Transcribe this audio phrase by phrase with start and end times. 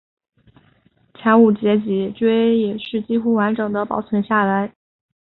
[1.13, 4.73] 前五节背椎也是几乎完整地保存下来。